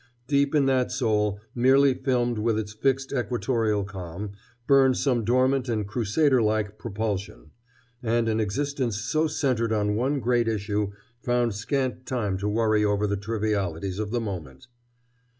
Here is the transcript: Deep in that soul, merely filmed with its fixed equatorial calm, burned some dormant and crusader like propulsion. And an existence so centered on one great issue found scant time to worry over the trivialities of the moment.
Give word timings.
Deep 0.25 0.55
in 0.55 0.65
that 0.65 0.91
soul, 0.91 1.39
merely 1.53 1.93
filmed 1.93 2.39
with 2.39 2.57
its 2.57 2.73
fixed 2.73 3.13
equatorial 3.13 3.83
calm, 3.83 4.31
burned 4.65 4.97
some 4.97 5.23
dormant 5.23 5.69
and 5.69 5.85
crusader 5.87 6.41
like 6.41 6.79
propulsion. 6.79 7.51
And 8.01 8.27
an 8.27 8.39
existence 8.39 8.97
so 8.99 9.27
centered 9.27 9.71
on 9.71 9.95
one 9.95 10.19
great 10.19 10.47
issue 10.47 10.91
found 11.21 11.53
scant 11.53 12.07
time 12.07 12.39
to 12.39 12.47
worry 12.49 12.83
over 12.83 13.05
the 13.05 13.15
trivialities 13.15 13.99
of 13.99 14.09
the 14.09 14.19
moment. 14.19 14.65